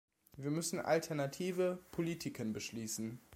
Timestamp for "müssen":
0.49-0.79